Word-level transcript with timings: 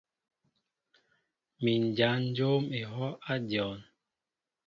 Mi 1.63 1.73
n 1.81 1.83
jan 1.97 2.21
jǒm 2.35 2.63
ehɔʼ 2.79 3.15
a 3.31 3.33
dyɔn. 3.47 3.79